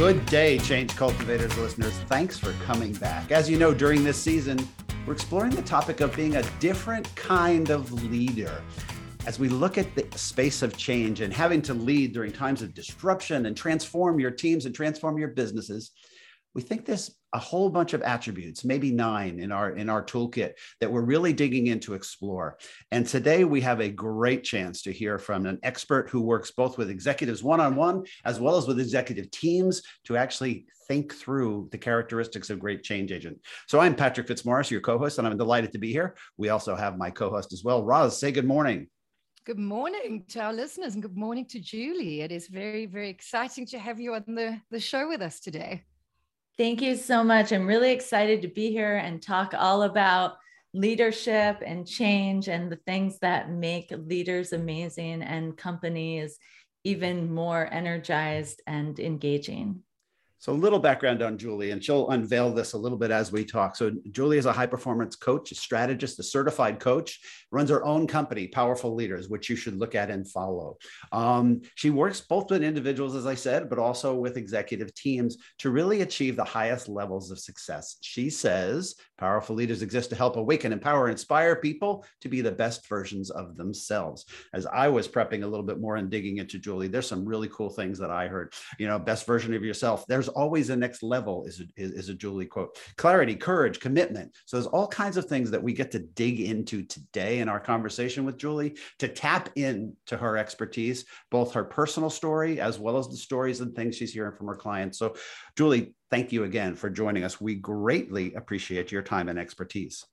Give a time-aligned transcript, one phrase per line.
[0.00, 1.92] Good day, Change Cultivators listeners.
[2.08, 3.30] Thanks for coming back.
[3.30, 4.58] As you know, during this season,
[5.06, 8.62] we're exploring the topic of being a different kind of leader.
[9.26, 12.72] As we look at the space of change and having to lead during times of
[12.72, 15.90] disruption and transform your teams and transform your businesses,
[16.54, 20.52] we think there's a whole bunch of attributes maybe nine in our in our toolkit
[20.80, 22.58] that we're really digging in to explore.
[22.90, 26.78] And today we have a great chance to hear from an expert who works both
[26.78, 32.50] with executives one-on-one as well as with executive teams to actually think through the characteristics
[32.50, 33.38] of great change agent.
[33.68, 36.16] So i'm patrick fitzmaurice your co-host and i'm delighted to be here.
[36.36, 38.18] We also have my co-host as well roz.
[38.18, 38.88] Say good morning.
[39.46, 42.20] Good morning to our listeners and good morning to Julie.
[42.20, 45.82] It is very, very exciting to have you on the, the show with us today.
[46.60, 47.52] Thank you so much.
[47.52, 50.34] I'm really excited to be here and talk all about
[50.74, 56.38] leadership and change and the things that make leaders amazing and companies
[56.84, 59.80] even more energized and engaging.
[60.40, 63.44] So, a little background on Julie, and she'll unveil this a little bit as we
[63.44, 63.76] talk.
[63.76, 67.20] So, Julie is a high performance coach, a strategist, a certified coach,
[67.52, 70.78] runs her own company, Powerful Leaders, which you should look at and follow.
[71.12, 75.68] Um, she works both with individuals, as I said, but also with executive teams to
[75.68, 77.98] really achieve the highest levels of success.
[78.00, 82.88] She says powerful leaders exist to help awaken, empower, inspire people to be the best
[82.88, 84.24] versions of themselves.
[84.54, 87.48] As I was prepping a little bit more and digging into Julie, there's some really
[87.48, 88.54] cool things that I heard.
[88.78, 90.06] You know, best version of yourself.
[90.06, 92.78] There's always a next level is a, is, a Julie quote.
[92.96, 94.34] Clarity, courage, commitment.
[94.46, 97.60] So there's all kinds of things that we get to dig into today in our
[97.60, 103.08] conversation with Julie to tap into her expertise, both her personal story as well as
[103.08, 104.98] the stories and things she's hearing from her clients.
[104.98, 105.14] So
[105.56, 107.40] Julie, thank you again for joining us.
[107.40, 110.04] We greatly appreciate your time and expertise.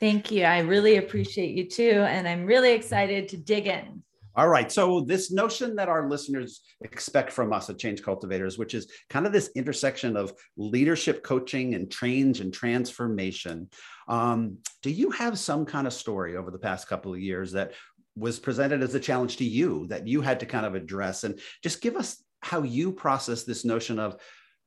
[0.00, 0.44] Thank you.
[0.44, 2.04] I really appreciate you too.
[2.08, 4.02] And I'm really excited to dig in.
[4.36, 4.70] All right.
[4.70, 9.26] So, this notion that our listeners expect from us at Change Cultivators, which is kind
[9.26, 13.68] of this intersection of leadership coaching and change and transformation.
[14.08, 17.72] Um, do you have some kind of story over the past couple of years that
[18.16, 21.24] was presented as a challenge to you that you had to kind of address?
[21.24, 24.20] And just give us how you process this notion of,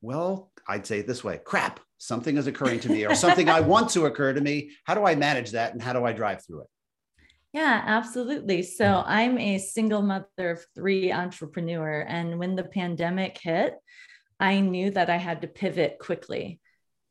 [0.00, 3.60] well, I'd say it this way crap, something is occurring to me or something I
[3.60, 4.70] want to occur to me.
[4.84, 6.68] How do I manage that and how do I drive through it?
[7.52, 8.62] Yeah, absolutely.
[8.62, 12.00] So I'm a single mother of three entrepreneur.
[12.06, 13.74] And when the pandemic hit,
[14.38, 16.60] I knew that I had to pivot quickly,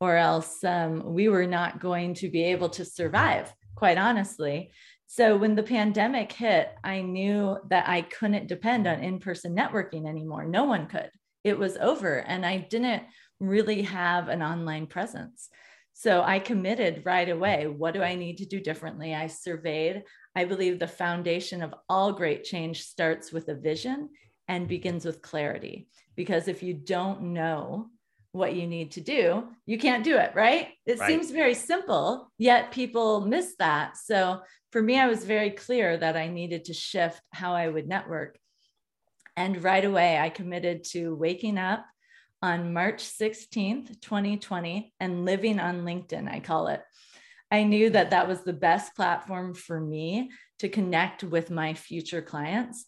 [0.00, 4.72] or else um, we were not going to be able to survive, quite honestly.
[5.06, 10.08] So when the pandemic hit, I knew that I couldn't depend on in person networking
[10.08, 10.44] anymore.
[10.44, 11.10] No one could.
[11.44, 12.18] It was over.
[12.18, 13.04] And I didn't
[13.38, 15.48] really have an online presence.
[15.92, 17.68] So I committed right away.
[17.68, 19.14] What do I need to do differently?
[19.14, 20.02] I surveyed.
[20.34, 24.10] I believe the foundation of all great change starts with a vision
[24.48, 25.88] and begins with clarity.
[26.16, 27.90] Because if you don't know
[28.32, 30.68] what you need to do, you can't do it, right?
[30.86, 31.06] It right.
[31.06, 33.96] seems very simple, yet people miss that.
[33.96, 37.86] So for me, I was very clear that I needed to shift how I would
[37.86, 38.36] network.
[39.36, 41.84] And right away, I committed to waking up
[42.42, 46.82] on March 16th, 2020, and living on LinkedIn, I call it.
[47.54, 52.20] I knew that that was the best platform for me to connect with my future
[52.20, 52.86] clients.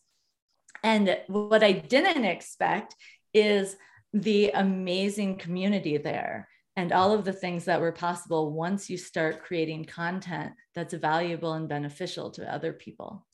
[0.82, 2.96] And what I didn't expect
[3.32, 3.76] is
[4.12, 9.44] the amazing community there and all of the things that were possible once you start
[9.44, 13.24] creating content that's valuable and beneficial to other people.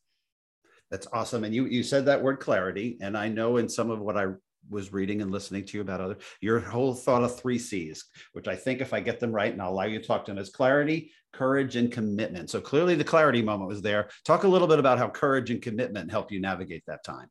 [0.91, 1.45] That's awesome.
[1.45, 2.99] And you you said that word clarity.
[3.01, 4.27] And I know in some of what I
[4.73, 8.49] was reading and listening to you about other your whole thought of three C's, which
[8.49, 10.39] I think if I get them right, and I'll allow you to talk to them,
[10.39, 12.51] is clarity, courage, and commitment.
[12.51, 14.09] So clearly the clarity moment was there.
[14.25, 17.29] Talk a little bit about how courage and commitment help you navigate that time.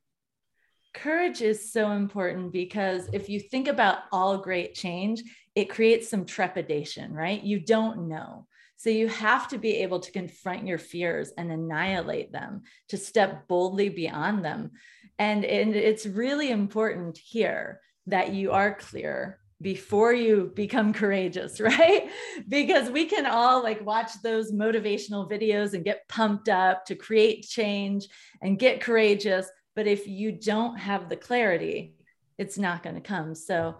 [0.93, 5.23] Courage is so important because if you think about all great change,
[5.55, 7.41] it creates some trepidation, right?
[7.41, 8.47] You don't know.
[8.77, 13.47] So you have to be able to confront your fears and annihilate them, to step
[13.47, 14.71] boldly beyond them.
[15.19, 22.09] And, and it's really important here that you are clear before you become courageous, right?
[22.47, 27.47] because we can all like watch those motivational videos and get pumped up to create
[27.47, 28.07] change
[28.41, 29.47] and get courageous.
[29.75, 31.93] But if you don't have the clarity,
[32.37, 33.35] it's not going to come.
[33.35, 33.77] So,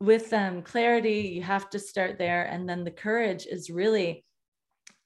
[0.00, 2.44] with um, clarity, you have to start there.
[2.44, 4.24] And then the courage is really,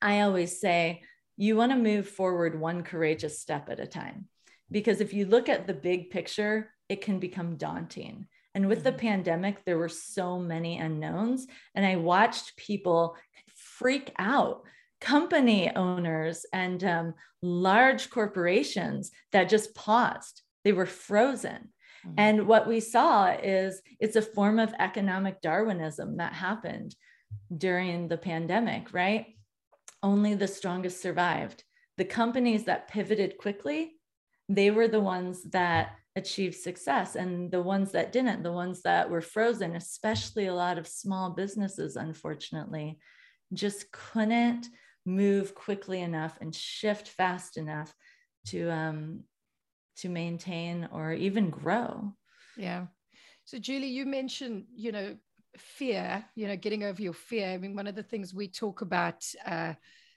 [0.02, 1.02] I always say,
[1.36, 4.26] you want to move forward one courageous step at a time.
[4.70, 8.26] Because if you look at the big picture, it can become daunting.
[8.54, 8.98] And with the mm-hmm.
[8.98, 11.46] pandemic, there were so many unknowns.
[11.74, 13.16] And I watched people
[13.78, 14.62] freak out
[15.00, 21.70] company owners and um, large corporations that just paused, they were frozen.
[22.06, 22.14] Mm-hmm.
[22.18, 26.94] And what we saw is it's a form of economic Darwinism that happened
[27.56, 29.26] during the pandemic, right?
[30.02, 31.64] Only the strongest survived.
[31.98, 33.92] The companies that pivoted quickly,
[34.48, 37.16] they were the ones that achieved success.
[37.16, 41.30] And the ones that didn't, the ones that were frozen, especially a lot of small
[41.30, 42.98] businesses, unfortunately,
[43.52, 44.66] just couldn't
[45.06, 47.94] move quickly enough and shift fast enough
[48.46, 49.24] to um,
[50.00, 52.12] to maintain or even grow.
[52.56, 52.86] Yeah.
[53.44, 55.16] So Julie, you mentioned, you know,
[55.56, 57.48] fear, you know, getting over your fear.
[57.48, 59.74] I mean, one of the things we talk about uh,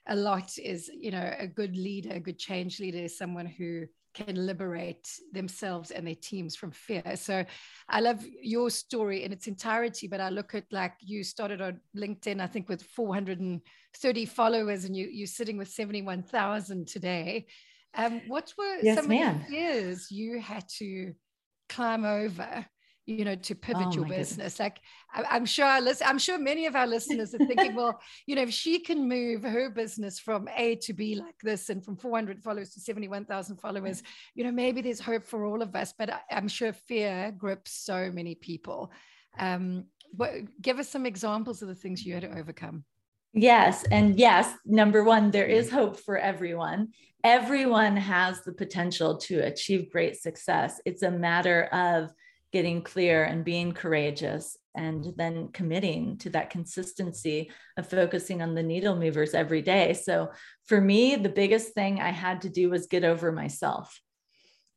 [0.08, 3.86] a lot is, you know, a good leader, a good change leader is someone who
[4.14, 7.16] can liberate themselves and their teams from fear.
[7.16, 7.44] So
[7.90, 11.80] I love your story in its entirety, but I look at like you started on
[11.98, 17.48] LinkedIn, I think with 430 followers and you, you're sitting with 71,000 today.
[17.96, 19.36] Um, what were yes, some ma'am.
[19.36, 21.14] of the fears you had to
[21.70, 22.66] climb over?
[23.06, 24.60] you know to pivot oh, your business goodness.
[24.60, 24.80] like
[25.14, 28.44] I, am sure listen, i'm sure many of our listeners are thinking well you know
[28.44, 32.42] if she can move her business from a to b like this and from 400
[32.42, 34.04] followers to 71000 followers
[34.36, 37.74] you know maybe there's hope for all of us but I, am sure fear grips
[37.74, 38.92] so many people
[39.38, 39.86] um
[40.16, 40.32] but
[40.62, 42.86] give us some examples of the things you had to overcome
[43.34, 43.84] Yes.
[43.86, 46.90] And yes, number one, there is hope for everyone.
[47.24, 50.80] Everyone has the potential to achieve great success.
[50.86, 52.12] It's a matter of
[52.52, 58.62] getting clear and being courageous and then committing to that consistency of focusing on the
[58.62, 59.94] needle movers every day.
[59.94, 60.30] So
[60.68, 64.00] for me, the biggest thing I had to do was get over myself.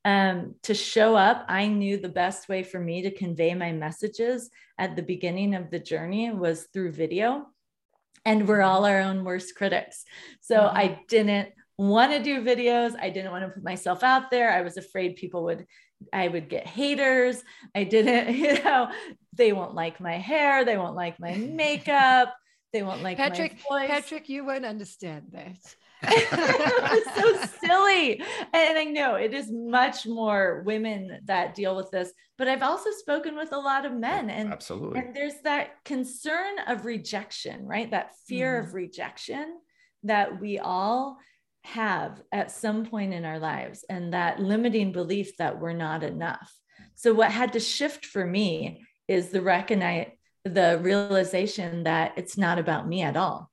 [0.06, 4.49] Um, to show up, I knew the best way for me to convey my messages
[4.79, 7.47] at the beginning of the journey was through video
[8.24, 10.04] and we're all our own worst critics.
[10.40, 10.76] So mm-hmm.
[10.76, 12.94] I didn't want to do videos.
[13.00, 14.50] I didn't want to put myself out there.
[14.50, 15.66] I was afraid people would,
[16.12, 17.42] I would get haters.
[17.74, 18.90] I didn't, you know,
[19.34, 20.64] they won't like my hair.
[20.64, 22.34] They won't like my makeup.
[22.72, 23.58] They won't like Patrick.
[23.68, 25.56] Patrick, you won't understand that.
[27.17, 28.20] so silly.
[28.53, 32.91] And I know it is much more women that deal with this, but I've also
[32.91, 35.00] spoken with a lot of men and absolutely.
[35.00, 37.91] And there's that concern of rejection, right?
[37.91, 38.69] That fear mm-hmm.
[38.69, 39.58] of rejection
[40.05, 41.19] that we all
[41.64, 46.53] have at some point in our lives and that limiting belief that we're not enough.
[46.94, 50.11] So what had to shift for me is the recognize
[50.44, 53.50] the realization that it's not about me at all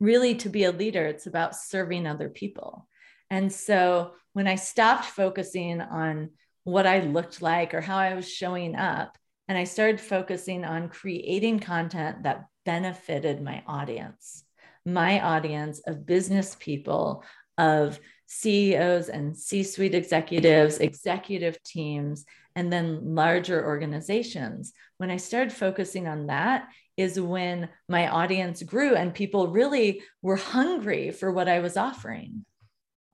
[0.00, 2.86] really to be a leader, it's about serving other people.
[3.30, 6.30] And so when I stopped focusing on
[6.64, 9.16] what I looked like or how I was showing up,
[9.48, 14.44] and I started focusing on creating content that benefited my audience,
[14.84, 17.24] my audience of business people,
[17.56, 24.72] of CEOs and C suite executives, executive teams, and then larger organizations.
[24.98, 26.68] When I started focusing on that,
[26.98, 32.44] is when my audience grew and people really were hungry for what I was offering.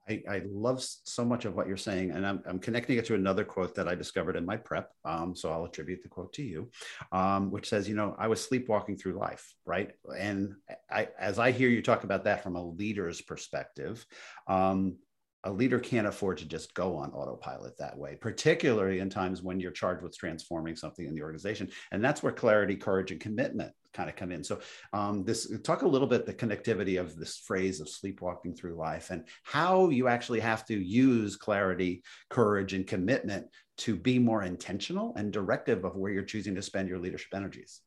[0.08, 3.14] I, I love so much of what you're saying, and I'm, I'm, connecting it to
[3.14, 4.90] another quote that I discovered in my prep.
[5.04, 6.70] Um, so I'll attribute the quote to you,
[7.10, 10.56] um, which says, "You know, I was sleepwalking through life, right?" And
[10.90, 14.04] I, as I hear you talk about that from a leader's perspective,
[14.46, 14.96] um,
[15.44, 19.60] a leader can't afford to just go on autopilot that way, particularly in times when
[19.60, 21.70] you're charged with transforming something in the organization.
[21.92, 24.42] And that's where clarity, courage, and commitment kind of come in.
[24.42, 24.60] So,
[24.92, 29.10] um, this talk a little bit the connectivity of this phrase of sleepwalking through life
[29.10, 35.14] and how you actually have to use clarity, courage, and commitment to be more intentional
[35.16, 37.80] and directive of where you're choosing to spend your leadership energies.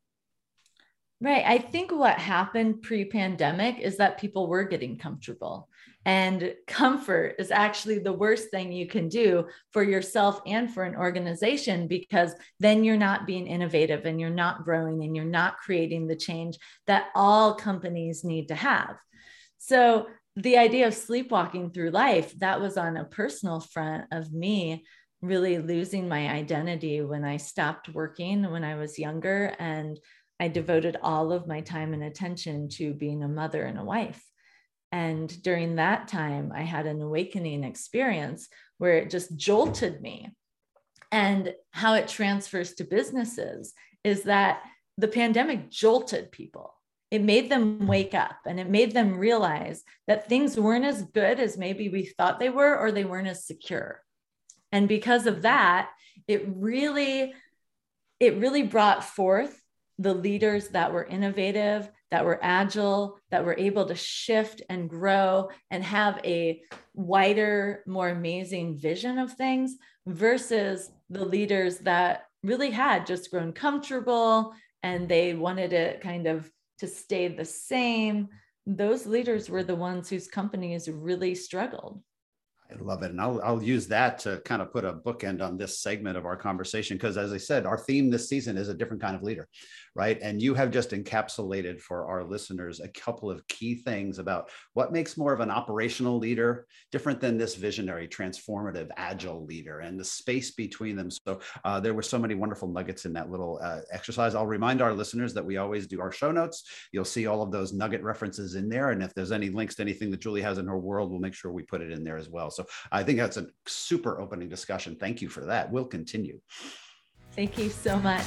[1.20, 1.44] Right.
[1.46, 5.68] I think what happened pre pandemic is that people were getting comfortable.
[6.06, 10.96] And comfort is actually the worst thing you can do for yourself and for an
[10.96, 16.08] organization because then you're not being innovative and you're not growing and you're not creating
[16.08, 18.96] the change that all companies need to have.
[19.58, 24.86] So, the idea of sleepwalking through life, that was on a personal front of me
[25.22, 30.00] really losing my identity when I stopped working when I was younger and
[30.40, 34.24] I devoted all of my time and attention to being a mother and a wife.
[34.92, 40.32] And during that time, I had an awakening experience where it just jolted me.
[41.12, 44.62] And how it transfers to businesses is that
[44.98, 46.74] the pandemic jolted people.
[47.10, 51.40] It made them wake up and it made them realize that things weren't as good
[51.40, 54.02] as maybe we thought they were, or they weren't as secure.
[54.74, 55.90] And because of that,
[56.28, 57.34] it really,
[58.20, 59.58] it really brought forth
[60.00, 65.50] the leaders that were innovative, that were agile, that were able to shift and grow
[65.72, 66.62] and have a
[66.94, 69.76] wider, more amazing vision of things
[70.06, 76.50] versus the leaders that really had just grown comfortable and they wanted it kind of
[76.80, 78.30] to stay the same.
[78.66, 82.02] Those leaders were the ones whose companies really struggled.
[82.70, 83.12] I love it.
[83.12, 86.26] And I'll, I'll use that to kind of put a bookend on this segment of
[86.26, 86.98] our conversation.
[86.98, 89.48] Because as I said, our theme this season is a different kind of leader,
[89.96, 90.20] right?
[90.22, 94.92] And you have just encapsulated for our listeners a couple of key things about what
[94.92, 100.04] makes more of an operational leader different than this visionary, transformative, agile leader and the
[100.04, 101.10] space between them.
[101.10, 104.36] So uh, there were so many wonderful nuggets in that little uh, exercise.
[104.36, 106.66] I'll remind our listeners that we always do our show notes.
[106.92, 108.90] You'll see all of those nugget references in there.
[108.90, 111.34] And if there's any links to anything that Julie has in her world, we'll make
[111.34, 112.52] sure we put it in there as well.
[112.58, 114.96] So I think that's a super opening discussion.
[114.96, 115.72] Thank you for that.
[115.72, 116.40] We'll continue.
[117.34, 118.26] Thank you so much.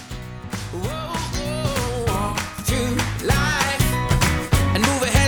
[4.73, 5.21] and move ahead